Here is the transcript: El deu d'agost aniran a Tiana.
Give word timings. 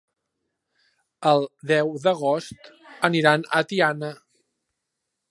El 1.31 1.43
deu 1.71 1.91
d'agost 2.05 2.71
aniran 3.09 3.45
a 3.59 3.61
Tiana. 3.73 4.09